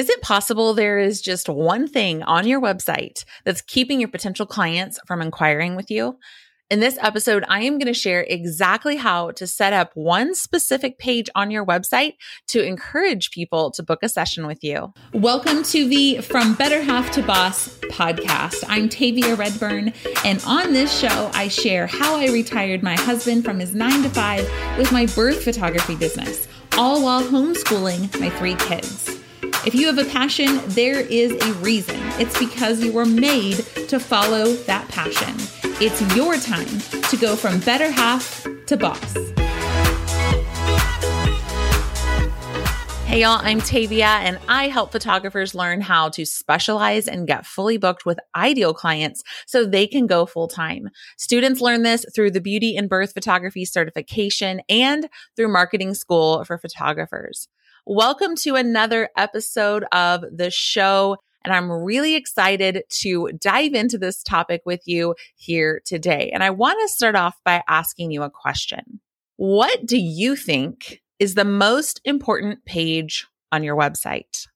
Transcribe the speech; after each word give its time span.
Is 0.00 0.08
it 0.08 0.22
possible 0.22 0.72
there 0.72 0.98
is 0.98 1.20
just 1.20 1.46
one 1.46 1.86
thing 1.86 2.22
on 2.22 2.48
your 2.48 2.58
website 2.58 3.26
that's 3.44 3.60
keeping 3.60 4.00
your 4.00 4.08
potential 4.08 4.46
clients 4.46 4.98
from 5.06 5.20
inquiring 5.20 5.76
with 5.76 5.90
you? 5.90 6.16
In 6.70 6.80
this 6.80 6.96
episode, 7.02 7.44
I 7.48 7.64
am 7.64 7.74
going 7.74 7.84
to 7.84 7.92
share 7.92 8.22
exactly 8.26 8.96
how 8.96 9.32
to 9.32 9.46
set 9.46 9.74
up 9.74 9.90
one 9.92 10.34
specific 10.34 10.98
page 10.98 11.28
on 11.34 11.50
your 11.50 11.66
website 11.66 12.14
to 12.46 12.64
encourage 12.64 13.30
people 13.30 13.70
to 13.72 13.82
book 13.82 13.98
a 14.02 14.08
session 14.08 14.46
with 14.46 14.64
you. 14.64 14.90
Welcome 15.12 15.62
to 15.64 15.86
the 15.86 16.22
From 16.22 16.54
Better 16.54 16.80
Half 16.80 17.10
to 17.10 17.22
Boss 17.22 17.68
podcast. 17.90 18.64
I'm 18.68 18.88
Tavia 18.88 19.34
Redburn, 19.34 19.92
and 20.24 20.42
on 20.46 20.72
this 20.72 20.98
show, 20.98 21.30
I 21.34 21.48
share 21.48 21.86
how 21.86 22.16
I 22.16 22.28
retired 22.28 22.82
my 22.82 22.94
husband 22.94 23.44
from 23.44 23.58
his 23.58 23.74
nine 23.74 24.02
to 24.02 24.08
five 24.08 24.50
with 24.78 24.92
my 24.92 25.04
birth 25.04 25.44
photography 25.44 25.94
business, 25.94 26.48
all 26.78 27.04
while 27.04 27.22
homeschooling 27.22 28.18
my 28.18 28.30
three 28.30 28.54
kids. 28.54 29.19
If 29.66 29.74
you 29.74 29.88
have 29.88 29.98
a 29.98 30.06
passion, 30.10 30.58
there 30.68 31.00
is 31.00 31.32
a 31.32 31.52
reason. 31.60 32.00
It's 32.18 32.38
because 32.38 32.82
you 32.82 32.94
were 32.94 33.04
made 33.04 33.56
to 33.88 34.00
follow 34.00 34.54
that 34.54 34.88
passion. 34.88 35.34
It's 35.82 36.00
your 36.16 36.38
time 36.38 36.80
to 37.10 37.16
go 37.18 37.36
from 37.36 37.60
better 37.60 37.90
half 37.90 38.46
to 38.68 38.76
boss. 38.78 39.14
Hey, 43.04 43.20
y'all, 43.20 43.40
I'm 43.42 43.60
Tavia, 43.60 44.06
and 44.06 44.38
I 44.48 44.68
help 44.68 44.92
photographers 44.92 45.54
learn 45.54 45.82
how 45.82 46.08
to 46.10 46.24
specialize 46.24 47.06
and 47.06 47.26
get 47.26 47.44
fully 47.44 47.76
booked 47.76 48.06
with 48.06 48.18
ideal 48.34 48.72
clients 48.72 49.22
so 49.46 49.66
they 49.66 49.86
can 49.86 50.06
go 50.06 50.24
full 50.24 50.48
time. 50.48 50.88
Students 51.18 51.60
learn 51.60 51.82
this 51.82 52.06
through 52.14 52.30
the 52.30 52.40
Beauty 52.40 52.78
and 52.78 52.88
Birth 52.88 53.12
Photography 53.12 53.66
certification 53.66 54.62
and 54.70 55.06
through 55.36 55.48
Marketing 55.48 55.92
School 55.92 56.44
for 56.44 56.56
Photographers. 56.56 57.48
Welcome 57.92 58.36
to 58.42 58.54
another 58.54 59.08
episode 59.16 59.84
of 59.90 60.22
the 60.32 60.48
show. 60.48 61.16
And 61.44 61.52
I'm 61.52 61.68
really 61.68 62.14
excited 62.14 62.84
to 63.00 63.30
dive 63.36 63.74
into 63.74 63.98
this 63.98 64.22
topic 64.22 64.62
with 64.64 64.82
you 64.86 65.16
here 65.34 65.82
today. 65.84 66.30
And 66.32 66.44
I 66.44 66.50
want 66.50 66.78
to 66.80 66.94
start 66.94 67.16
off 67.16 67.34
by 67.44 67.64
asking 67.66 68.12
you 68.12 68.22
a 68.22 68.30
question. 68.30 69.00
What 69.38 69.86
do 69.86 69.98
you 69.98 70.36
think 70.36 71.02
is 71.18 71.34
the 71.34 71.44
most 71.44 72.00
important 72.04 72.64
page 72.64 73.26
on 73.50 73.64
your 73.64 73.76
website? 73.76 74.46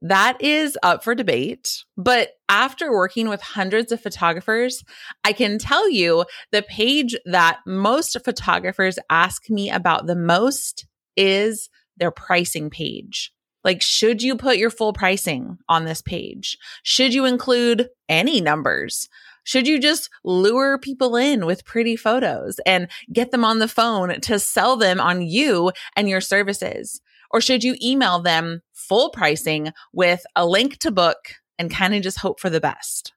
That 0.00 0.40
is 0.40 0.78
up 0.82 1.04
for 1.04 1.14
debate. 1.14 1.84
But 1.98 2.30
after 2.48 2.90
working 2.90 3.28
with 3.28 3.42
hundreds 3.42 3.92
of 3.92 4.00
photographers, 4.00 4.82
I 5.22 5.34
can 5.34 5.58
tell 5.58 5.90
you 5.90 6.24
the 6.50 6.62
page 6.62 7.14
that 7.26 7.58
most 7.66 8.16
photographers 8.24 8.98
ask 9.10 9.50
me 9.50 9.70
about 9.70 10.06
the 10.06 10.16
most 10.16 10.86
is 11.14 11.68
their 12.00 12.10
pricing 12.10 12.70
page. 12.70 13.32
Like, 13.62 13.82
should 13.82 14.22
you 14.22 14.36
put 14.36 14.56
your 14.56 14.70
full 14.70 14.92
pricing 14.92 15.58
on 15.68 15.84
this 15.84 16.02
page? 16.02 16.58
Should 16.82 17.14
you 17.14 17.26
include 17.26 17.88
any 18.08 18.40
numbers? 18.40 19.08
Should 19.44 19.66
you 19.66 19.78
just 19.78 20.10
lure 20.24 20.78
people 20.78 21.16
in 21.16 21.46
with 21.46 21.64
pretty 21.64 21.96
photos 21.96 22.58
and 22.66 22.88
get 23.12 23.30
them 23.30 23.44
on 23.44 23.58
the 23.58 23.68
phone 23.68 24.20
to 24.20 24.38
sell 24.38 24.76
them 24.76 25.00
on 25.00 25.22
you 25.22 25.72
and 25.96 26.08
your 26.08 26.20
services? 26.20 27.00
Or 27.30 27.40
should 27.40 27.62
you 27.62 27.76
email 27.82 28.20
them 28.20 28.62
full 28.72 29.10
pricing 29.10 29.72
with 29.92 30.24
a 30.34 30.46
link 30.46 30.78
to 30.78 30.90
book 30.90 31.34
and 31.58 31.70
kind 31.70 31.94
of 31.94 32.02
just 32.02 32.18
hope 32.18 32.40
for 32.40 32.50
the 32.50 32.60
best? 32.60 33.12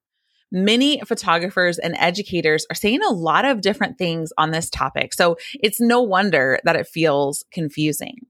Many 0.52 1.02
photographers 1.02 1.80
and 1.80 1.95
educators 1.97 2.66
are 2.70 2.75
saying 2.75 3.02
a 3.02 3.12
lot 3.12 3.44
of 3.44 3.62
different 3.62 3.97
things 3.97 4.31
on 4.38 4.52
this 4.52 4.70
topic. 4.70 5.14
So 5.14 5.38
it's 5.62 5.81
no 5.81 6.02
wonder 6.02 6.59
that 6.64 6.75
it 6.75 6.88
feels 6.88 7.44
confusing. 7.52 8.28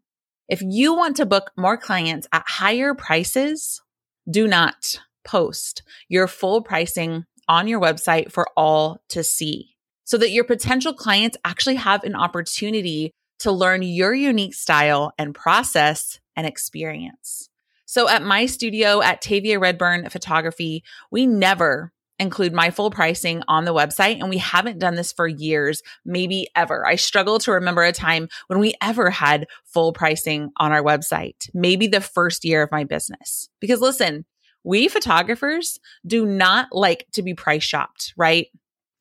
If 0.54 0.62
you 0.62 0.94
want 0.94 1.16
to 1.16 1.26
book 1.26 1.50
more 1.58 1.78
clients 1.78 2.28
at 2.32 2.44
higher 2.46 2.94
prices, 2.94 3.82
do 4.30 4.48
not 4.48 5.02
post 5.23 5.82
your 6.10 6.28
full 6.28 6.62
pricing 6.62 7.26
on 7.48 7.68
your 7.68 7.82
website 7.82 8.32
for 8.32 8.45
all 8.56 9.02
to 9.10 9.23
see 9.23 9.76
so 10.04 10.16
that 10.20 10.30
your 10.30 10.44
potential 10.44 10.94
clients 10.94 11.38
actually 11.44 11.77
have 11.77 12.04
an 12.04 12.14
opportunity 12.14 13.10
to 13.39 13.52
learn 13.52 13.82
your 13.82 14.14
unique 14.14 14.54
style 14.54 15.11
and 15.17 15.33
process 15.33 16.20
and 16.36 16.45
experience. 16.45 17.50
So 17.88 18.08
at 18.08 18.22
my 18.22 18.45
studio 18.45 19.02
at 19.02 19.23
Tavia 19.23 19.58
Redburn 19.58 20.08
Photography, 20.11 20.83
we 21.10 21.26
never 21.26 21.92
include 22.20 22.54
my 22.54 22.70
full 22.70 22.92
pricing 22.92 23.44
on 23.48 23.66
the 23.66 23.74
website. 23.74 24.20
And 24.20 24.30
we 24.30 24.38
haven't 24.38 24.80
done 24.80 24.96
this 24.96 25.12
for 25.12 25.28
years, 25.28 25.82
maybe 26.06 26.48
ever. 26.56 26.86
I 26.86 26.96
struggle 26.96 27.40
to 27.40 27.52
remember 27.52 27.84
a 27.84 27.92
time 27.92 28.30
when 28.48 28.60
we 28.60 28.74
ever 28.82 29.10
had 29.10 29.48
full 29.66 29.94
pricing 29.94 30.52
on 30.58 30.72
our 30.72 30.84
website, 30.84 31.50
maybe 31.54 31.88
the 31.88 32.02
first 32.02 32.46
year 32.46 32.62
of 32.62 32.72
my 32.72 32.84
business. 32.84 33.50
Because 33.60 33.82
listen, 33.82 34.26
we 34.64 34.88
photographers 34.88 35.80
do 36.06 36.26
not 36.26 36.68
like 36.72 37.08
to 37.14 37.24
be 37.24 37.34
price 37.34 37.64
shopped, 37.64 38.14
right? 38.16 38.48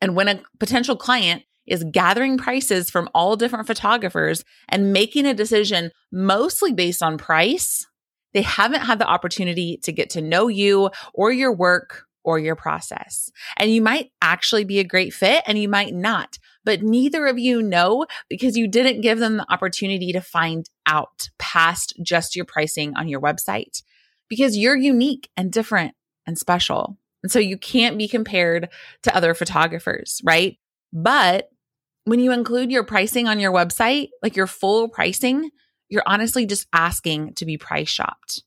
And 0.00 0.16
when 0.16 0.28
a 0.28 0.42
potential 0.58 0.96
client 0.96 1.42
is 1.66 1.84
gathering 1.84 2.38
prices 2.38 2.90
from 2.90 3.08
all 3.14 3.36
different 3.36 3.68
photographers 3.68 4.44
and 4.68 4.92
making 4.92 5.26
a 5.26 5.34
decision 5.34 5.92
mostly 6.10 6.72
based 6.72 7.02
on 7.02 7.18
price, 7.18 7.86
they 8.34 8.42
haven't 8.42 8.80
had 8.80 8.98
the 8.98 9.06
opportunity 9.06 9.78
to 9.84 9.92
get 9.92 10.10
to 10.10 10.22
know 10.22 10.48
you 10.48 10.90
or 11.14 11.30
your 11.30 11.52
work 11.52 12.06
or 12.24 12.38
your 12.38 12.56
process. 12.56 13.30
And 13.56 13.70
you 13.70 13.82
might 13.82 14.10
actually 14.20 14.64
be 14.64 14.78
a 14.78 14.84
great 14.84 15.12
fit 15.12 15.42
and 15.46 15.58
you 15.58 15.68
might 15.68 15.94
not, 15.94 16.38
but 16.64 16.82
neither 16.82 17.26
of 17.26 17.38
you 17.38 17.62
know 17.62 18.06
because 18.28 18.56
you 18.56 18.68
didn't 18.68 19.00
give 19.00 19.18
them 19.18 19.38
the 19.38 19.52
opportunity 19.52 20.12
to 20.12 20.20
find 20.20 20.68
out 20.86 21.28
past 21.38 21.94
just 22.02 22.36
your 22.36 22.44
pricing 22.44 22.96
on 22.96 23.08
your 23.08 23.20
website 23.20 23.82
because 24.28 24.56
you're 24.56 24.76
unique 24.76 25.28
and 25.36 25.52
different 25.52 25.94
and 26.26 26.38
special. 26.38 26.96
And 27.22 27.30
so 27.30 27.38
you 27.38 27.56
can't 27.56 27.98
be 27.98 28.08
compared 28.08 28.68
to 29.02 29.14
other 29.14 29.34
photographers, 29.34 30.20
right? 30.24 30.58
But 30.92 31.50
when 32.04 32.20
you 32.20 32.32
include 32.32 32.70
your 32.70 32.84
pricing 32.84 33.28
on 33.28 33.38
your 33.38 33.52
website, 33.52 34.08
like 34.22 34.36
your 34.36 34.46
full 34.46 34.88
pricing, 34.88 35.50
you're 35.88 36.02
honestly 36.06 36.46
just 36.46 36.66
asking 36.72 37.34
to 37.34 37.44
be 37.44 37.58
price 37.58 37.88
shopped. 37.88 38.42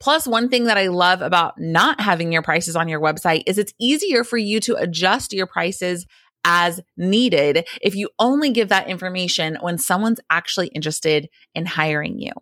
Plus, 0.00 0.26
one 0.26 0.48
thing 0.48 0.64
that 0.64 0.78
I 0.78 0.88
love 0.88 1.22
about 1.22 1.58
not 1.58 2.00
having 2.00 2.32
your 2.32 2.42
prices 2.42 2.76
on 2.76 2.88
your 2.88 3.00
website 3.00 3.42
is 3.46 3.58
it's 3.58 3.74
easier 3.80 4.24
for 4.24 4.36
you 4.36 4.60
to 4.60 4.76
adjust 4.76 5.32
your 5.32 5.46
prices 5.46 6.06
as 6.44 6.80
needed 6.96 7.66
if 7.82 7.94
you 7.94 8.08
only 8.18 8.50
give 8.50 8.68
that 8.68 8.88
information 8.88 9.58
when 9.60 9.76
someone's 9.76 10.20
actually 10.30 10.68
interested 10.68 11.28
in 11.54 11.66
hiring 11.66 12.18
you. 12.20 12.32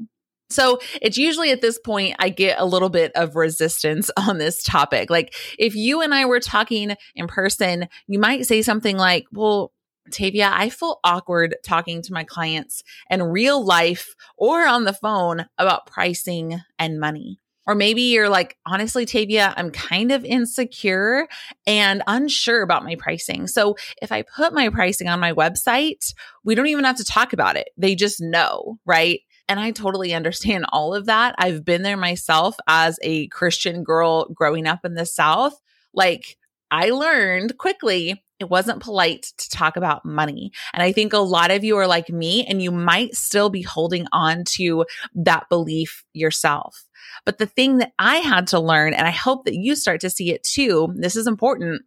So 0.49 0.79
it's 1.03 1.19
usually 1.19 1.51
at 1.51 1.61
this 1.61 1.79
point 1.79 2.15
I 2.19 2.29
get 2.29 2.61
a 2.61 2.65
little 2.65 2.89
bit 2.89 3.13
of 3.15 3.37
resistance 3.37 4.11
on 4.17 4.39
this 4.39 4.63
topic. 4.63 5.11
Like 5.11 5.35
if 5.59 5.75
you 5.75 6.03
and 6.03 6.15
I 6.15 6.27
were 6.27 6.41
talking 6.41 6.95
in 7.15 7.27
person, 7.27 7.89
you 8.07 8.19
might 8.19 8.47
say 8.47 8.63
something 8.63 8.97
like, 8.97 9.25
well, 9.33 9.73
Tavia, 10.13 10.51
I 10.53 10.69
feel 10.69 11.01
awkward 11.03 11.57
talking 11.65 12.01
to 12.03 12.13
my 12.13 12.23
clients 12.23 12.85
in 13.11 13.23
real 13.25 13.65
life 13.65 14.15
or 14.37 14.65
on 14.65 14.85
the 14.85 14.93
phone 14.93 15.47
about 15.59 15.87
pricing 15.87 16.61
and 16.79 17.01
money. 17.01 17.41
Or 17.67 17.75
maybe 17.75 18.03
you're 18.03 18.29
like, 18.29 18.57
honestly, 18.65 19.07
Tavia, 19.07 19.53
I'm 19.57 19.71
kind 19.71 20.13
of 20.13 20.25
insecure 20.25 21.27
and 21.67 22.03
unsure 22.07 22.63
about 22.63 22.85
my 22.85 22.95
pricing. 22.95 23.47
So 23.49 23.77
if 24.01 24.13
I 24.13 24.23
put 24.23 24.55
my 24.55 24.69
pricing 24.69 25.09
on 25.09 25.19
my 25.19 25.33
website, 25.33 26.15
we 26.45 26.55
don't 26.55 26.69
even 26.69 26.85
have 26.85 26.99
to 26.99 27.05
talk 27.05 27.33
about 27.33 27.57
it. 27.57 27.71
They 27.77 27.95
just 27.95 28.21
know, 28.21 28.79
right? 28.87 29.21
And 29.49 29.61
I 29.61 29.71
totally 29.71 30.15
understand 30.15 30.67
all 30.73 30.95
of 30.95 31.07
that. 31.07 31.35
I've 31.39 31.65
been 31.65 31.83
there 31.83 31.97
myself 31.97 32.57
as 32.69 32.99
a 33.03 33.29
Christian 33.29 33.85
girl 33.85 34.29
growing 34.33 34.67
up 34.67 34.85
in 34.85 34.95
the 34.95 35.07
South. 35.07 35.61
Like, 35.93 36.37
I 36.71 36.91
learned 36.91 37.59
quickly 37.59 38.23
it 38.39 38.51
wasn't 38.51 38.83
polite 38.83 39.33
to 39.39 39.49
talk 39.51 39.77
about 39.77 40.05
money. 40.05 40.53
And 40.75 40.83
I 40.83 40.93
think 40.93 41.13
a 41.13 41.19
lot 41.19 41.51
of 41.51 41.65
you 41.65 41.77
are 41.79 41.87
like 41.87 42.11
me 42.11 42.45
and 42.45 42.61
you 42.61 42.71
might 42.71 43.15
still 43.15 43.49
be 43.49 43.63
holding 43.63 44.07
on 44.13 44.45
to 44.57 44.85
that 45.15 45.49
belief 45.49 46.05
yourself. 46.13 46.85
But 47.25 47.39
the 47.39 47.47
thing 47.47 47.79
that 47.79 47.93
I 47.99 48.17
had 48.17 48.47
to 48.49 48.61
learn, 48.61 48.93
and 48.93 49.07
I 49.07 49.11
hope 49.11 49.45
that 49.45 49.55
you 49.55 49.75
start 49.75 50.01
to 50.03 50.11
see 50.11 50.33
it 50.33 50.43
too, 50.43 50.93
this 50.97 51.17
is 51.17 51.27
important. 51.27 51.83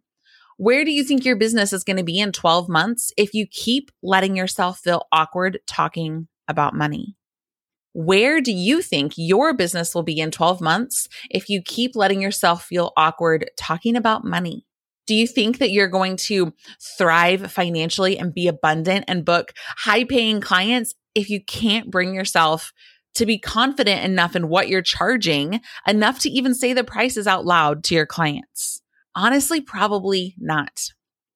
Where 0.56 0.84
do 0.84 0.90
you 0.90 1.04
think 1.04 1.24
your 1.24 1.36
business 1.36 1.72
is 1.72 1.84
going 1.84 1.96
to 1.96 2.04
be 2.04 2.18
in 2.18 2.32
12 2.32 2.68
months 2.68 3.12
if 3.16 3.32
you 3.32 3.46
keep 3.46 3.90
letting 4.02 4.36
yourself 4.36 4.80
feel 4.80 5.06
awkward 5.12 5.60
talking 5.66 6.28
about 6.48 6.74
money? 6.74 7.16
Where 7.92 8.40
do 8.40 8.52
you 8.52 8.82
think 8.82 9.14
your 9.16 9.54
business 9.54 9.94
will 9.94 10.02
be 10.02 10.20
in 10.20 10.30
12 10.30 10.60
months 10.60 11.08
if 11.30 11.48
you 11.48 11.62
keep 11.62 11.96
letting 11.96 12.20
yourself 12.20 12.64
feel 12.64 12.92
awkward 12.96 13.50
talking 13.56 13.96
about 13.96 14.24
money? 14.24 14.66
Do 15.10 15.16
you 15.16 15.26
think 15.26 15.58
that 15.58 15.72
you're 15.72 15.88
going 15.88 16.14
to 16.28 16.52
thrive 16.96 17.50
financially 17.50 18.16
and 18.16 18.32
be 18.32 18.46
abundant 18.46 19.06
and 19.08 19.24
book 19.24 19.52
high 19.78 20.04
paying 20.04 20.40
clients 20.40 20.94
if 21.16 21.28
you 21.28 21.42
can't 21.44 21.90
bring 21.90 22.14
yourself 22.14 22.72
to 23.16 23.26
be 23.26 23.36
confident 23.36 24.04
enough 24.04 24.36
in 24.36 24.48
what 24.48 24.68
you're 24.68 24.82
charging, 24.82 25.62
enough 25.84 26.20
to 26.20 26.30
even 26.30 26.54
say 26.54 26.72
the 26.74 26.84
prices 26.84 27.26
out 27.26 27.44
loud 27.44 27.82
to 27.82 27.96
your 27.96 28.06
clients? 28.06 28.82
Honestly, 29.16 29.60
probably 29.60 30.36
not. 30.38 30.80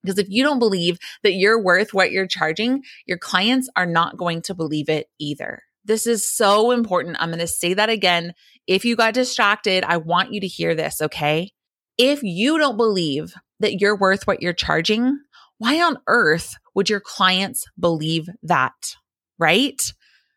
Because 0.05 0.21
if 0.21 0.29
you 0.31 0.45
don't 0.45 0.61
believe 0.61 0.97
that 1.25 1.35
you're 1.35 1.61
worth 1.61 1.93
what 1.93 2.13
you're 2.13 2.29
charging, 2.29 2.85
your 3.07 3.19
clients 3.19 3.69
are 3.75 3.87
not 3.87 4.17
going 4.17 4.41
to 4.43 4.55
believe 4.55 4.89
it 4.89 5.09
either. 5.19 5.65
This 5.85 6.07
is 6.07 6.25
so 6.25 6.71
important. 6.71 7.17
I'm 7.19 7.31
going 7.31 7.41
to 7.41 7.49
say 7.49 7.75
that 7.75 7.91
again. 7.91 8.35
if 8.69 8.85
you 8.85 8.95
got 8.95 9.15
distracted, 9.15 9.83
I 9.83 9.97
want 9.97 10.33
you 10.33 10.41
to 10.43 10.47
hear 10.47 10.77
this, 10.77 11.03
okay? 11.03 11.51
If 11.99 12.23
you 12.23 12.57
don't 12.59 12.77
believe 12.77 13.35
that 13.61 13.81
you're 13.81 13.97
worth 13.97 14.27
what 14.27 14.43
you're 14.43 14.53
charging, 14.53 15.19
why 15.59 15.81
on 15.81 15.99
earth 16.07 16.57
would 16.75 16.89
your 16.89 17.01
clients 17.01 17.67
believe 17.79 18.29
that? 18.43 18.97
Right? 19.39 19.81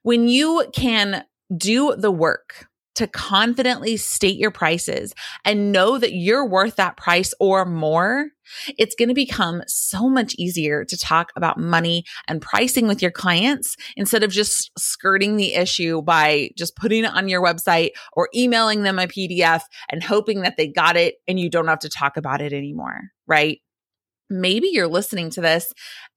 When 0.03 0.27
you 0.27 0.65
can 0.73 1.25
do 1.55 1.95
the 1.95 2.11
work 2.11 2.67
to 2.97 3.07
confidently 3.07 3.95
state 3.95 4.37
your 4.37 4.49
prices 4.49 5.13
and 5.45 5.71
know 5.71 5.99
that 5.99 6.13
you're 6.13 6.45
worth 6.45 6.77
that 6.77 6.97
price 6.97 7.31
or 7.39 7.63
more, 7.63 8.29
it's 8.75 8.95
going 8.95 9.09
to 9.09 9.13
become 9.13 9.61
so 9.67 10.09
much 10.09 10.33
easier 10.39 10.83
to 10.83 10.97
talk 10.97 11.31
about 11.35 11.59
money 11.59 12.03
and 12.27 12.41
pricing 12.41 12.87
with 12.87 12.99
your 13.03 13.11
clients 13.11 13.75
instead 13.95 14.23
of 14.23 14.31
just 14.31 14.71
skirting 14.79 15.37
the 15.37 15.53
issue 15.53 16.01
by 16.01 16.49
just 16.57 16.75
putting 16.75 17.03
it 17.03 17.13
on 17.13 17.29
your 17.29 17.43
website 17.43 17.91
or 18.13 18.29
emailing 18.35 18.81
them 18.81 18.97
a 18.97 19.05
PDF 19.05 19.61
and 19.91 20.01
hoping 20.01 20.41
that 20.41 20.57
they 20.57 20.67
got 20.67 20.97
it 20.97 21.15
and 21.27 21.39
you 21.39 21.51
don't 21.51 21.67
have 21.67 21.79
to 21.79 21.89
talk 21.89 22.17
about 22.17 22.41
it 22.41 22.51
anymore, 22.51 22.99
right? 23.27 23.59
Maybe 24.29 24.69
you're 24.71 24.87
listening 24.87 25.29
to 25.31 25.41
this 25.41 25.71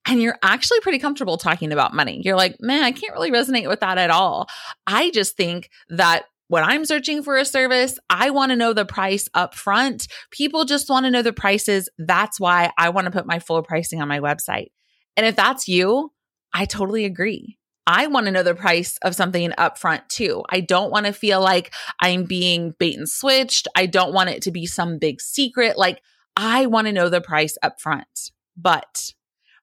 and 0.07 0.19
you're 0.19 0.37
actually 0.41 0.79
pretty 0.79 0.99
comfortable 0.99 1.37
talking 1.37 1.71
about 1.71 1.93
money. 1.93 2.21
You're 2.25 2.35
like, 2.35 2.57
man, 2.59 2.83
I 2.83 2.91
can't 2.91 3.13
really 3.13 3.31
resonate 3.31 3.69
with 3.69 3.81
that 3.81 3.99
at 3.99 4.09
all. 4.09 4.49
I 4.87 5.11
just 5.11 5.37
think 5.37 5.69
that 5.89 6.23
when 6.51 6.65
I'm 6.65 6.83
searching 6.83 7.23
for 7.23 7.37
a 7.37 7.45
service, 7.45 7.97
I 8.09 8.29
want 8.31 8.49
to 8.49 8.57
know 8.57 8.73
the 8.73 8.83
price 8.83 9.29
up 9.33 9.55
front. 9.55 10.09
People 10.31 10.65
just 10.65 10.89
want 10.89 11.05
to 11.05 11.09
know 11.09 11.21
the 11.21 11.31
prices. 11.31 11.87
That's 11.97 12.41
why 12.41 12.73
I 12.77 12.89
want 12.89 13.05
to 13.05 13.11
put 13.11 13.25
my 13.25 13.39
full 13.39 13.63
pricing 13.63 14.01
on 14.01 14.09
my 14.09 14.19
website. 14.19 14.67
And 15.15 15.25
if 15.25 15.37
that's 15.37 15.69
you, 15.69 16.11
I 16.53 16.65
totally 16.65 17.05
agree. 17.05 17.57
I 17.87 18.07
want 18.07 18.25
to 18.25 18.33
know 18.33 18.43
the 18.43 18.53
price 18.53 18.97
of 19.01 19.15
something 19.15 19.53
up 19.57 19.77
front 19.77 20.09
too. 20.09 20.43
I 20.49 20.59
don't 20.59 20.91
want 20.91 21.05
to 21.05 21.13
feel 21.13 21.39
like 21.39 21.73
I'm 22.01 22.25
being 22.25 22.75
bait 22.77 22.97
and 22.97 23.07
switched. 23.07 23.69
I 23.73 23.85
don't 23.85 24.13
want 24.13 24.29
it 24.29 24.41
to 24.41 24.51
be 24.51 24.65
some 24.65 24.99
big 24.99 25.21
secret. 25.21 25.77
Like 25.77 26.01
I 26.35 26.65
want 26.65 26.87
to 26.87 26.93
know 26.93 27.07
the 27.07 27.21
price 27.21 27.57
up 27.63 27.79
front. 27.79 28.31
But 28.57 29.13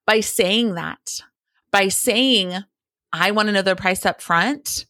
by 0.06 0.20
saying 0.20 0.76
that, 0.76 1.20
by 1.70 1.88
saying 1.88 2.64
I 3.12 3.32
want 3.32 3.48
to 3.48 3.52
know 3.52 3.60
the 3.60 3.76
price 3.76 4.06
up 4.06 4.22
front, 4.22 4.86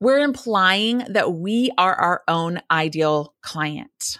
we're 0.00 0.18
implying 0.18 0.98
that 1.08 1.32
we 1.32 1.70
are 1.78 1.94
our 1.94 2.22
own 2.28 2.60
ideal 2.70 3.34
client. 3.42 4.18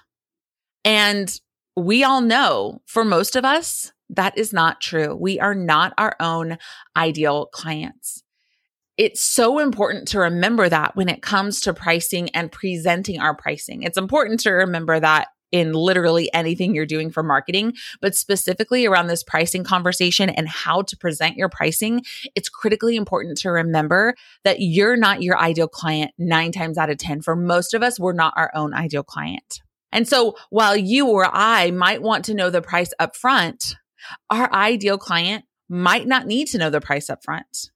And 0.84 1.28
we 1.76 2.04
all 2.04 2.20
know 2.20 2.80
for 2.86 3.04
most 3.04 3.36
of 3.36 3.44
us, 3.44 3.92
that 4.10 4.38
is 4.38 4.52
not 4.52 4.80
true. 4.80 5.14
We 5.14 5.40
are 5.40 5.54
not 5.54 5.92
our 5.98 6.16
own 6.20 6.58
ideal 6.96 7.46
clients. 7.46 8.22
It's 8.96 9.22
so 9.22 9.58
important 9.58 10.08
to 10.08 10.20
remember 10.20 10.68
that 10.68 10.96
when 10.96 11.08
it 11.08 11.20
comes 11.20 11.60
to 11.62 11.74
pricing 11.74 12.30
and 12.30 12.50
presenting 12.50 13.20
our 13.20 13.36
pricing. 13.36 13.82
It's 13.82 13.98
important 13.98 14.40
to 14.40 14.50
remember 14.50 14.98
that 14.98 15.28
in 15.52 15.72
literally 15.72 16.32
anything 16.34 16.74
you're 16.74 16.86
doing 16.86 17.10
for 17.10 17.22
marketing, 17.22 17.74
but 18.00 18.14
specifically 18.14 18.86
around 18.86 19.06
this 19.06 19.22
pricing 19.22 19.64
conversation 19.64 20.28
and 20.28 20.48
how 20.48 20.82
to 20.82 20.96
present 20.96 21.36
your 21.36 21.48
pricing, 21.48 22.02
it's 22.34 22.48
critically 22.48 22.96
important 22.96 23.38
to 23.38 23.50
remember 23.50 24.14
that 24.44 24.60
you're 24.60 24.96
not 24.96 25.22
your 25.22 25.38
ideal 25.38 25.68
client 25.68 26.12
nine 26.18 26.52
times 26.52 26.78
out 26.78 26.90
of 26.90 26.98
10. 26.98 27.22
For 27.22 27.36
most 27.36 27.74
of 27.74 27.82
us, 27.82 27.98
we're 27.98 28.12
not 28.12 28.34
our 28.36 28.50
own 28.54 28.74
ideal 28.74 29.04
client. 29.04 29.60
And 29.92 30.06
so 30.06 30.34
while 30.50 30.76
you 30.76 31.08
or 31.08 31.26
I 31.32 31.70
might 31.70 32.02
want 32.02 32.24
to 32.26 32.34
know 32.34 32.50
the 32.50 32.62
price 32.62 32.92
up 32.98 33.16
front, 33.16 33.76
our 34.30 34.52
ideal 34.52 34.98
client 34.98 35.44
might 35.68 36.06
not 36.06 36.26
need 36.26 36.48
to 36.48 36.58
know 36.58 36.70
the 36.70 36.80
price 36.80 37.08
up 37.08 37.24
front. 37.24 37.70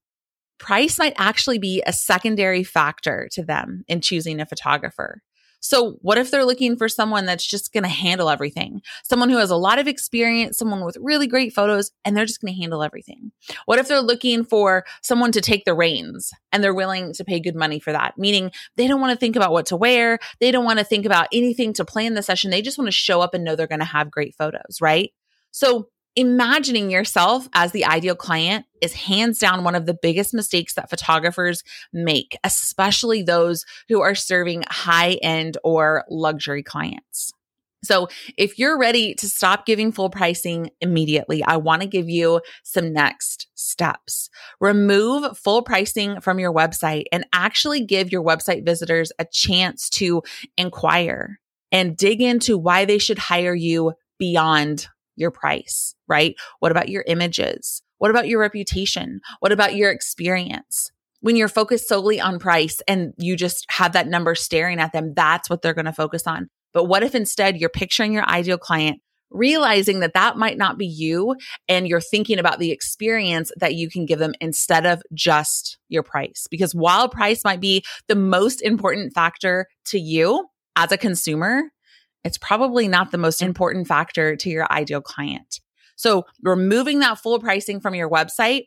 Price 0.59 0.99
might 0.99 1.15
actually 1.17 1.59
be 1.59 1.83
a 1.87 1.93
secondary 1.93 2.63
factor 2.63 3.29
to 3.33 3.43
them 3.43 3.85
in 3.89 4.01
choosing 4.01 4.41
a 4.41 4.47
photographer. 4.47 5.23
So, 5.61 5.99
what 6.01 6.19
if 6.19 6.31
they're 6.31 6.45
looking 6.45 6.77
for 6.77 6.89
someone 6.89 7.27
that's 7.27 7.47
just 7.47 7.73
going 7.73 7.85
to 7.85 7.89
handle 7.89 8.31
everything? 8.31 8.81
Someone 9.05 9.29
who 9.29 9.39
has 9.39 9.51
a 9.51 9.57
lot 9.57 9.79
of 9.79 9.87
experience, 9.87 10.59
someone 10.59 10.85
with 10.85 10.97
really 11.01 11.27
great 11.27 11.53
photos, 11.53 11.93
and 12.05 12.17
they're 12.17 12.27
just 12.27 12.41
going 12.41 12.53
to 12.53 12.61
handle 12.61 12.83
everything. 12.83 13.31
What 13.67 13.79
if 13.79 13.87
they're 13.87 14.01
looking 14.01 14.45
for 14.45 14.85
someone 15.03 15.33
to 15.33 15.41
take 15.41 15.65
the 15.65 15.75
reins 15.75 16.33
and 16.51 16.65
they're 16.65 16.75
willing 16.75 17.13
to 17.15 17.25
pay 17.25 17.41
good 17.41 17.55
money 17.55 17.79
for 17.79 17.93
that? 17.93 18.17
Meaning 18.17 18.51
they 18.77 18.89
don't 18.89 19.01
want 19.01 19.13
to 19.13 19.19
think 19.19 19.37
about 19.37 19.53
what 19.53 19.67
to 19.67 19.77
wear. 19.77 20.19
They 20.41 20.51
don't 20.51 20.65
want 20.65 20.79
to 20.79 20.85
think 20.85 21.05
about 21.05 21.29
anything 21.33 21.75
to 21.75 21.85
plan 21.85 22.15
the 22.15 22.23
session. 22.23 22.51
They 22.51 22.63
just 22.63 22.79
want 22.79 22.89
to 22.89 22.93
show 22.93 23.21
up 23.21 23.35
and 23.35 23.45
know 23.45 23.55
they're 23.55 23.67
going 23.67 23.81
to 23.81 23.85
have 23.85 24.11
great 24.11 24.35
photos, 24.37 24.81
right? 24.81 25.13
So, 25.51 25.89
imagining 26.17 26.91
yourself 26.91 27.49
as 27.53 27.73
the 27.73 27.85
ideal 27.85 28.15
client 28.15 28.67
is 28.81 28.93
hands 28.93 29.39
down 29.39 29.65
one 29.65 29.75
of 29.75 29.87
the 29.87 29.97
biggest 30.01 30.35
mistakes 30.35 30.75
that 30.75 30.91
photographers 30.91 31.63
make, 31.93 32.37
especially 32.45 33.23
those 33.23 33.65
who 33.89 34.01
are 34.01 34.15
serving 34.15 34.65
high 34.69 35.13
end 35.23 35.57
or 35.63 36.05
luxury 36.09 36.63
clients. 36.63 37.33
So, 37.83 38.09
if 38.37 38.59
you're 38.59 38.79
ready 38.79 39.15
to 39.15 39.29
stop 39.29 39.65
giving 39.65 39.91
full 39.91 40.11
pricing 40.11 40.71
immediately, 40.83 41.43
I 41.43 41.57
want 41.57 41.81
to 41.81 41.89
give 41.89 42.11
you 42.11 42.43
some 42.63 42.93
next 42.93 43.47
steps. 43.55 44.29
Remove 44.61 45.39
full 45.39 45.63
pricing 45.63 46.21
from 46.21 46.39
your 46.39 46.53
website 46.53 47.05
and 47.11 47.25
actually 47.33 47.85
give 47.87 48.13
your 48.13 48.23
website 48.23 48.67
visitors 48.67 49.13
a 49.19 49.25
chance 49.25 49.89
to 49.91 50.23
inquire 50.59 51.41
and 51.73 51.97
dig 51.97 52.21
into 52.21 52.59
why 52.59 52.85
they 52.85 52.99
should 52.99 53.19
hire 53.19 53.55
you 53.55 53.95
beyond 54.19 54.89
your 55.21 55.31
price, 55.31 55.95
right? 56.09 56.35
What 56.59 56.73
about 56.73 56.89
your 56.89 57.05
images? 57.07 57.83
What 57.99 58.11
about 58.11 58.29
your 58.29 58.41
reputation? 58.41 59.21
What 59.41 59.53
about 59.53 59.77
your 59.77 59.91
experience? 59.91 60.91
When 61.21 61.37
you're 61.37 61.49
focused 61.49 61.87
solely 61.87 62.19
on 62.19 62.39
price 62.39 62.81
and 62.89 63.13
you 63.19 63.37
just 63.37 63.67
have 63.69 63.93
that 63.93 64.09
number 64.09 64.35
staring 64.35 64.81
at 64.81 64.93
them, 64.93 65.13
that's 65.15 65.51
what 65.51 65.61
they're 65.61 65.75
going 65.75 65.85
to 65.85 65.93
focus 65.93 66.27
on. 66.27 66.49
But 66.73 66.85
what 66.85 67.03
if 67.03 67.15
instead 67.15 67.59
you're 67.59 67.69
picturing 67.69 68.15
your 68.15 68.27
ideal 68.27 68.57
client, 68.57 69.03
realizing 69.29 70.01
that 70.01 70.15
that 70.15 70.39
might 70.39 70.57
not 70.57 70.79
be 70.79 70.87
you 70.87 71.37
and 71.69 71.87
you're 71.87 72.01
thinking 72.01 72.39
about 72.39 72.59
the 72.59 72.71
experience 72.71 73.53
that 73.59 73.75
you 73.75 73.91
can 73.91 74.07
give 74.07 74.19
them 74.19 74.33
instead 74.41 74.87
of 74.87 75.03
just 75.13 75.79
your 75.91 76.03
price? 76.03 76.47
Because 76.51 76.75
while 76.75 77.09
price 77.09 77.45
might 77.45 77.61
be 77.61 77.85
the 78.09 78.17
most 78.17 78.63
important 78.63 79.13
factor 79.13 79.67
to 79.87 79.99
you 79.99 80.47
as 80.75 80.91
a 80.91 80.97
consumer, 80.97 81.65
it's 82.25 82.39
probably 82.39 82.89
not 82.89 83.11
the 83.11 83.19
most 83.19 83.43
important 83.43 83.87
factor 83.87 84.37
to 84.37 84.51
your 84.51 84.71
ideal 84.71 85.01
client. 85.01 85.61
So 85.97 86.25
removing 86.43 87.01
that 87.01 87.19
full 87.19 87.39
pricing 87.41 87.81
from 87.81 87.95
your 87.95 88.09
website 88.09 88.67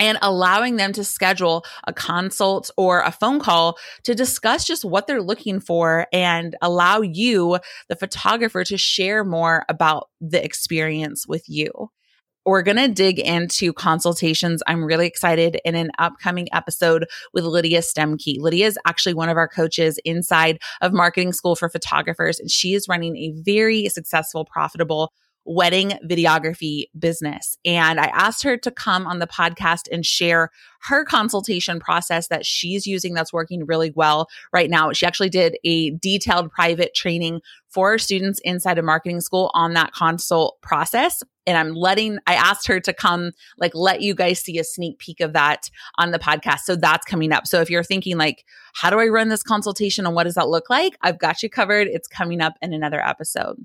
and 0.00 0.18
allowing 0.22 0.76
them 0.76 0.92
to 0.92 1.04
schedule 1.04 1.64
a 1.84 1.92
consult 1.92 2.70
or 2.76 3.00
a 3.00 3.10
phone 3.10 3.40
call 3.40 3.76
to 4.04 4.14
discuss 4.14 4.64
just 4.64 4.84
what 4.84 5.06
they're 5.06 5.22
looking 5.22 5.60
for 5.60 6.06
and 6.12 6.56
allow 6.62 7.00
you, 7.00 7.58
the 7.88 7.96
photographer, 7.96 8.64
to 8.64 8.78
share 8.78 9.24
more 9.24 9.64
about 9.68 10.08
the 10.20 10.42
experience 10.42 11.26
with 11.26 11.44
you. 11.48 11.90
We're 12.48 12.62
going 12.62 12.78
to 12.78 12.88
dig 12.88 13.18
into 13.18 13.74
consultations. 13.74 14.62
I'm 14.66 14.82
really 14.82 15.06
excited 15.06 15.60
in 15.66 15.74
an 15.74 15.90
upcoming 15.98 16.48
episode 16.50 17.04
with 17.34 17.44
Lydia 17.44 17.80
Stemke. 17.80 18.38
Lydia 18.38 18.66
is 18.66 18.78
actually 18.86 19.12
one 19.12 19.28
of 19.28 19.36
our 19.36 19.46
coaches 19.46 20.00
inside 20.02 20.58
of 20.80 20.94
Marketing 20.94 21.34
School 21.34 21.56
for 21.56 21.68
Photographers, 21.68 22.40
and 22.40 22.50
she 22.50 22.72
is 22.72 22.88
running 22.88 23.18
a 23.18 23.34
very 23.42 23.90
successful, 23.90 24.46
profitable 24.46 25.12
wedding 25.44 25.92
videography 26.04 26.84
business. 26.98 27.56
And 27.66 28.00
I 28.00 28.06
asked 28.06 28.42
her 28.44 28.56
to 28.56 28.70
come 28.70 29.06
on 29.06 29.18
the 29.18 29.26
podcast 29.26 29.82
and 29.92 30.04
share 30.04 30.50
her 30.82 31.04
consultation 31.04 31.80
process 31.80 32.28
that 32.28 32.46
she's 32.46 32.86
using 32.86 33.12
that's 33.12 33.32
working 33.32 33.66
really 33.66 33.92
well 33.94 34.28
right 34.54 34.70
now. 34.70 34.92
She 34.92 35.04
actually 35.04 35.30
did 35.30 35.58
a 35.64 35.90
detailed 35.90 36.50
private 36.50 36.94
training 36.94 37.40
for 37.68 37.98
students 37.98 38.40
inside 38.44 38.78
of 38.78 38.84
marketing 38.84 39.20
school 39.20 39.50
on 39.54 39.74
that 39.74 39.92
consult 39.92 40.60
process. 40.62 41.22
And 41.48 41.56
I'm 41.56 41.74
letting, 41.74 42.18
I 42.26 42.34
asked 42.34 42.66
her 42.66 42.78
to 42.78 42.92
come, 42.92 43.32
like, 43.56 43.74
let 43.74 44.02
you 44.02 44.14
guys 44.14 44.38
see 44.40 44.58
a 44.58 44.64
sneak 44.64 44.98
peek 44.98 45.20
of 45.20 45.32
that 45.32 45.70
on 45.96 46.10
the 46.10 46.18
podcast. 46.18 46.60
So 46.60 46.76
that's 46.76 47.06
coming 47.06 47.32
up. 47.32 47.46
So 47.46 47.62
if 47.62 47.70
you're 47.70 47.82
thinking, 47.82 48.18
like, 48.18 48.44
how 48.74 48.90
do 48.90 49.00
I 49.00 49.06
run 49.06 49.30
this 49.30 49.42
consultation 49.42 50.04
and 50.04 50.14
what 50.14 50.24
does 50.24 50.34
that 50.34 50.48
look 50.48 50.68
like? 50.68 50.96
I've 51.00 51.18
got 51.18 51.42
you 51.42 51.48
covered. 51.48 51.88
It's 51.88 52.06
coming 52.06 52.42
up 52.42 52.54
in 52.60 52.74
another 52.74 53.00
episode. 53.00 53.56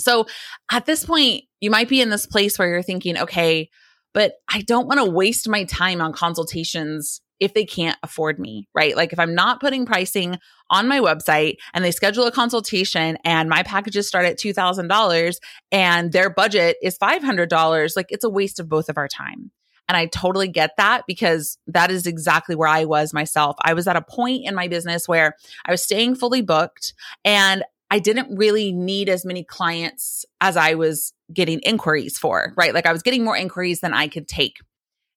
So 0.00 0.26
at 0.70 0.84
this 0.84 1.04
point, 1.04 1.44
you 1.60 1.70
might 1.70 1.88
be 1.88 2.00
in 2.00 2.10
this 2.10 2.26
place 2.26 2.58
where 2.58 2.68
you're 2.68 2.82
thinking, 2.82 3.16
okay, 3.16 3.70
but 4.12 4.32
I 4.52 4.62
don't 4.62 4.88
want 4.88 4.98
to 4.98 5.10
waste 5.10 5.48
my 5.48 5.62
time 5.62 6.00
on 6.00 6.12
consultations 6.12 7.20
if 7.40 7.54
they 7.54 7.64
can't 7.64 7.98
afford 8.02 8.38
me, 8.38 8.68
right? 8.74 8.96
Like 8.96 9.12
if 9.12 9.18
I'm 9.18 9.34
not 9.34 9.60
putting 9.60 9.86
pricing 9.86 10.38
on 10.70 10.88
my 10.88 11.00
website 11.00 11.56
and 11.72 11.84
they 11.84 11.90
schedule 11.90 12.26
a 12.26 12.32
consultation 12.32 13.16
and 13.24 13.48
my 13.48 13.62
packages 13.62 14.08
start 14.08 14.26
at 14.26 14.38
$2,000 14.38 15.36
and 15.70 16.12
their 16.12 16.30
budget 16.30 16.76
is 16.82 16.98
$500, 16.98 17.96
like 17.96 18.06
it's 18.10 18.24
a 18.24 18.30
waste 18.30 18.58
of 18.58 18.68
both 18.68 18.88
of 18.88 18.98
our 18.98 19.08
time. 19.08 19.50
And 19.88 19.96
I 19.96 20.06
totally 20.06 20.48
get 20.48 20.72
that 20.76 21.04
because 21.06 21.56
that 21.66 21.90
is 21.90 22.06
exactly 22.06 22.54
where 22.54 22.68
I 22.68 22.84
was 22.84 23.14
myself. 23.14 23.56
I 23.62 23.72
was 23.72 23.88
at 23.88 23.96
a 23.96 24.02
point 24.02 24.46
in 24.46 24.54
my 24.54 24.68
business 24.68 25.08
where 25.08 25.34
I 25.64 25.70
was 25.70 25.82
staying 25.82 26.16
fully 26.16 26.42
booked 26.42 26.92
and 27.24 27.64
I 27.90 27.98
didn't 27.98 28.36
really 28.36 28.70
need 28.70 29.08
as 29.08 29.24
many 29.24 29.44
clients 29.44 30.26
as 30.42 30.58
I 30.58 30.74
was 30.74 31.14
getting 31.32 31.60
inquiries 31.60 32.18
for, 32.18 32.52
right? 32.54 32.74
Like 32.74 32.84
I 32.84 32.92
was 32.92 33.02
getting 33.02 33.24
more 33.24 33.36
inquiries 33.36 33.80
than 33.80 33.94
I 33.94 34.08
could 34.08 34.28
take. 34.28 34.58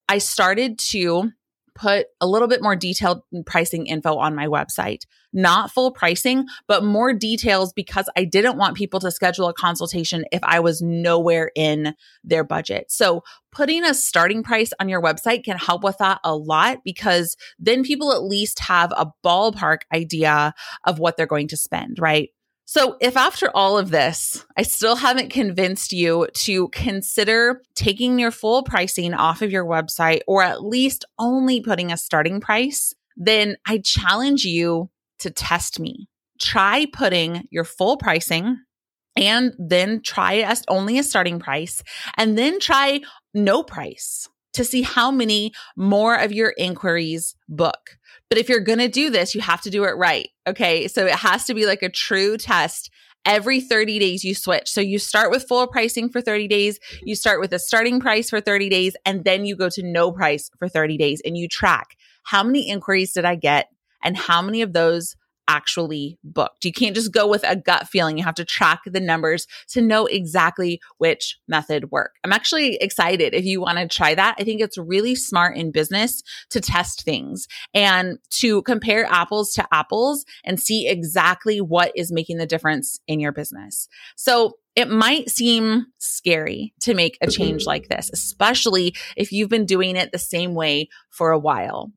I 0.08 0.20
started 0.20 0.80
to 0.92 1.32
put 1.76 2.08
a 2.20 2.28
little 2.28 2.48
bit 2.48 2.62
more 2.62 2.76
detailed 2.76 3.22
pricing 3.46 3.88
info 3.88 4.18
on 4.18 4.36
my 4.36 4.48
website 4.48 5.04
not 5.34 5.72
full 5.72 5.92
pricing, 5.92 6.46
but 6.68 6.84
more 6.84 7.14
details 7.14 7.74
because 7.74 8.10
I 8.18 8.26
didn't 8.26 8.58
want 8.58 8.76
people 8.76 9.00
to 9.02 9.12
schedule 9.12 9.48
a 9.48 9.54
consultation 9.54 10.26
if 10.32 10.44
I 10.44 10.60
was 10.60 10.82
nowhere 10.82 11.52
in 11.56 11.96
their 12.24 12.44
budget. 12.44 12.92
So 12.92 13.24
putting 13.52 13.84
a 13.84 13.94
starting 13.94 14.44
price 14.44 14.72
on 14.80 14.90
your 14.90 15.02
website 15.02 15.44
can 15.44 15.58
help 15.58 15.84
with 15.84 15.98
that 16.00 16.20
a 16.24 16.36
lot 16.36 16.80
because 16.84 17.38
then 17.60 17.84
people 17.84 18.12
at 18.12 18.24
least 18.24 18.60
have 18.60 18.92
a 18.96 19.12
ballpark 19.24 19.82
idea 19.94 20.54
of 20.86 21.00
what 21.00 21.18
they're 21.18 21.26
going 21.26 21.48
to 21.50 21.58
spend, 21.58 21.98
right? 22.00 22.30
So, 22.74 22.96
if 23.02 23.18
after 23.18 23.52
all 23.54 23.78
of 23.78 23.90
this, 23.90 24.46
I 24.56 24.62
still 24.62 24.96
haven't 24.96 25.30
convinced 25.30 25.92
you 25.92 26.30
to 26.36 26.70
consider 26.70 27.64
taking 27.76 28.18
your 28.18 28.32
full 28.32 28.64
pricing 28.64 29.14
off 29.14 29.42
of 29.42 29.52
your 29.52 29.66
website 29.66 30.22
or 30.26 30.42
at 30.42 30.64
least 30.64 31.04
only 31.20 31.60
putting 31.60 31.92
a 31.92 31.98
starting 31.98 32.40
price, 32.40 32.94
then 33.18 33.58
I 33.68 33.80
challenge 33.80 34.46
you 34.46 34.90
to 35.20 35.30
test 35.30 35.82
me. 35.82 36.08
Try 36.40 36.86
putting 36.94 37.46
your 37.52 37.66
full 37.66 37.98
pricing 37.98 38.58
and 39.18 39.54
then 39.60 40.02
try 40.02 40.36
as 40.36 40.64
only 40.70 40.98
a 40.98 41.04
starting 41.04 41.40
price 41.40 41.84
and 42.16 42.38
then 42.38 42.62
try 42.62 43.02
no 43.34 43.64
price 43.64 44.30
to 44.54 44.64
see 44.64 44.82
how 44.82 45.12
many 45.12 45.52
more 45.76 46.16
of 46.16 46.32
your 46.32 46.54
inquiries 46.58 47.36
book. 47.48 47.98
But 48.30 48.38
if 48.38 48.50
you're 48.50 48.60
going 48.60 48.80
to 48.80 48.88
do 48.88 49.10
this, 49.10 49.36
you 49.36 49.42
have 49.42 49.62
to 49.62 49.70
do 49.70 49.84
it 49.84 49.98
right. 49.98 50.30
Okay. 50.48 50.88
So 50.88 51.06
it 51.06 51.16
has 51.16 51.46
to 51.46 51.54
be 51.54 51.66
like 51.66 51.84
a 51.84 51.90
true 51.90 52.38
test. 52.38 52.90
Every 53.24 53.62
30 53.62 54.00
days 54.00 54.24
you 54.24 54.34
switch. 54.34 54.68
So 54.68 54.82
you 54.82 54.98
start 54.98 55.30
with 55.30 55.48
full 55.48 55.68
pricing 55.68 56.10
for 56.10 56.22
30 56.22 56.48
days. 56.48 56.80
You 57.04 57.16
start 57.16 57.40
with 57.40 57.54
a 57.54 57.60
starting 57.60 58.00
price 58.00 58.32
for 58.32 58.42
30 58.42 58.68
days 58.70 58.96
and 59.06 59.24
then 59.24 59.46
you 59.46 59.56
go 59.56 59.70
to 59.70 59.84
no 59.84 60.12
price 60.12 60.50
for 60.58 60.68
30 60.68 60.98
days 60.98 61.22
and 61.24 61.38
you 61.38 61.48
track 61.48 61.98
how 62.24 62.44
many 62.44 62.68
inquiries 62.68 63.14
did 63.14 63.26
I 63.26 63.36
get 63.36 63.70
and 64.04 64.18
how 64.18 64.42
many 64.42 64.62
of 64.62 64.74
those 64.74 65.16
actually 65.48 66.18
booked. 66.24 66.66
You 66.66 66.72
can't 66.72 66.96
just 66.96 67.12
go 67.12 67.28
with 67.28 67.44
a 67.48 67.56
gut 67.56 67.88
feeling. 67.88 68.18
You 68.18 68.24
have 68.24 68.36
to 68.36 68.46
track 68.46 68.82
the 68.86 69.00
numbers 69.00 69.48
to 69.70 69.82
know 69.82 70.06
exactly 70.06 70.80
which 70.98 71.38
method 71.48 71.92
work. 71.92 72.16
I'm 72.24 72.34
actually 72.34 72.76
excited 72.76 73.34
if 73.34 73.46
you 73.46 73.62
want 73.62 73.78
to 73.78 73.88
try 73.88 74.16
that. 74.16 74.36
I 74.40 74.44
think 74.44 74.62
it's 74.62 74.78
really 74.78 75.16
smart 75.16 75.58
in 75.58 75.72
business 75.72 76.24
to 76.52 76.62
test 76.62 77.04
things 77.04 77.48
and 77.74 78.18
to 78.32 78.62
compare 78.64 79.06
apples 79.06 79.54
to 79.54 79.68
apples 79.74 80.26
and 80.44 80.60
see 80.60 80.88
exactly 80.88 81.60
what 81.60 81.92
is 81.96 82.12
making 82.12 82.38
the 82.38 82.46
difference 82.46 83.00
in 83.08 83.20
your 83.20 83.32
business. 83.32 83.88
So 84.16 84.58
it 84.76 84.90
might 84.90 85.30
seem 85.30 85.88
scary 85.98 86.74
to 86.82 86.94
make 86.94 87.18
a 87.22 87.28
change 87.28 87.66
like 87.66 87.90
this, 87.90 88.10
especially 88.14 88.96
if 89.18 89.32
you've 89.32 89.50
been 89.50 89.66
doing 89.66 89.98
it 89.98 90.12
the 90.12 90.20
same 90.20 90.54
way 90.54 90.88
for 91.10 91.32
a 91.32 91.40
while. 91.40 91.92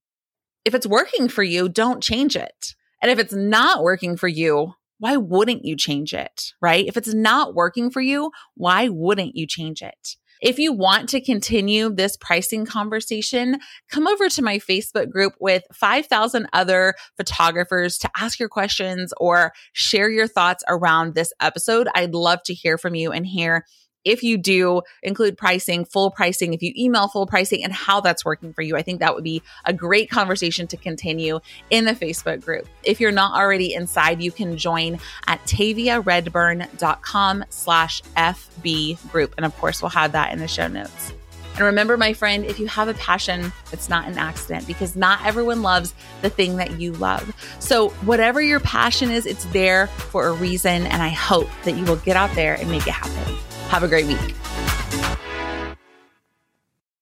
If 0.65 0.75
it's 0.75 0.87
working 0.87 1.29
for 1.29 1.43
you, 1.43 1.69
don't 1.69 2.03
change 2.03 2.37
it. 2.37 2.75
And 3.03 3.11
if 3.11 3.19
it's 3.19 3.35
not 3.35 3.83
working 3.83 4.17
for 4.17 4.29
you, 4.29 4.75
why 4.99 5.17
wouldn't 5.17 5.65
you 5.65 5.77
change 5.77 6.15
it? 6.15 6.53
Right? 6.61 6.87
If 6.87 6.97
it's 6.97 7.13
not 7.13 7.55
working 7.55 7.91
for 7.91 8.01
you, 8.01 8.31
why 8.55 8.89
wouldn't 8.89 9.37
you 9.37 9.47
change 9.47 9.83
it? 9.83 10.17
If 10.41 10.59
you 10.59 10.73
want 10.73 11.09
to 11.11 11.23
continue 11.23 11.89
this 11.89 12.17
pricing 12.19 12.67
conversation, 12.67 13.61
come 13.91 14.07
over 14.07 14.29
to 14.29 14.43
my 14.43 14.59
Facebook 14.59 15.09
group 15.09 15.33
with 15.41 15.63
5,000 15.73 16.47
other 16.53 16.95
photographers 17.17 17.97
to 17.99 18.11
ask 18.17 18.39
your 18.39 18.49
questions 18.51 19.15
or 19.17 19.53
share 19.73 20.11
your 20.11 20.29
thoughts 20.29 20.63
around 20.69 21.15
this 21.15 21.33
episode. 21.41 21.89
I'd 21.95 22.15
love 22.15 22.41
to 22.45 22.55
hear 22.55 22.77
from 22.77 22.95
you 22.95 23.11
and 23.11 23.27
hear 23.27 23.65
if 24.05 24.23
you 24.23 24.37
do 24.37 24.83
include 25.03 25.37
pricing, 25.37 25.85
full 25.85 26.11
pricing, 26.11 26.55
if 26.55 26.63
you 26.63 26.73
email 26.77 27.09
full 27.09 27.27
pricing 27.27 27.65
and 27.65 27.73
how 27.73 28.01
that's 28.01 28.25
working 28.25 28.53
for 28.53 28.63
you. 28.63 28.77
I 28.77 28.83
think 28.83 29.01
that 29.01 29.15
would 29.15 29.25
be 29.25 29.43
a 29.65 29.73
great 29.73 30.11
conversation 30.11 30.67
to 30.69 30.77
continue 30.77 31.41
in 31.71 31.85
the 31.85 31.93
Facebook 31.93 32.45
group. 32.45 32.67
If 32.83 33.01
you're 33.01 33.13
not 33.13 33.39
already 33.39 33.75
inside, 33.75 34.23
you 34.23 34.31
can 34.31 34.57
join 34.57 34.99
at 35.27 35.43
taviaredburn.com 35.45 37.45
slash 37.49 38.03
FB 38.17 39.11
group. 39.11 39.35
And 39.37 39.47
of 39.47 39.57
course, 39.57 39.83
we'll 39.83 39.91
have 39.91 40.13
that 40.13 40.33
in 40.33 40.39
the 40.39 40.49
show 40.49 40.69
notes. 40.69 41.13
And 41.57 41.63
remember, 41.63 41.97
my 41.97 42.13
friend, 42.13 42.45
if 42.45 42.59
you 42.59 42.67
have 42.67 42.89
a 42.89 42.95
passion, 42.95 43.53
it's 43.73 43.89
not 43.89 44.09
an 44.09 44.19
accident 44.19 44.67
because 44.67 44.97
not 44.97 45.25
everyone 45.25 45.63
loves 45.63 45.95
the 46.21 46.29
thing 46.29 46.57
that 46.57 46.81
you 46.81 46.93
love. 46.95 47.33
So, 47.61 47.91
whatever 47.91 48.43
your 48.43 48.59
passion 48.59 49.11
is, 49.11 49.25
it's 49.25 49.45
there 49.47 49.87
for 49.87 50.27
a 50.27 50.33
reason. 50.33 50.83
And 50.83 51.01
I 51.01 51.11
hope 51.11 51.49
that 51.63 51.77
you 51.77 51.85
will 51.85 51.97
get 51.97 52.17
out 52.17 52.35
there 52.35 52.55
and 52.55 52.69
make 52.71 52.89
it 52.89 52.93
happen. 52.93 53.54
Have 53.69 53.83
a 53.83 53.89
great 53.89 54.07
week. 54.07 54.35